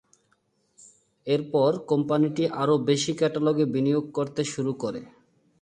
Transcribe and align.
এরপর, 1.27 1.71
কোম্পানিটি 1.87 2.43
আরও 2.61 2.75
বেশি 2.89 3.11
ক্যাটালগে 3.13 3.65
বিনিয়োগ 3.65 4.05
করতে 4.13 4.41
শুরু 4.53 4.71
করে। 4.73 5.01